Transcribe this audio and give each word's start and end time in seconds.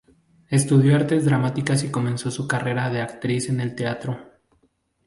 Estudió 0.49 0.95
artes 0.95 1.25
dramáticas 1.25 1.83
y 1.83 1.91
comenzó 1.91 2.31
su 2.31 2.47
carrera 2.47 2.89
de 2.89 3.01
actriz 3.01 3.49
en 3.49 3.59
el 3.61 3.75
teatro. 3.75 4.17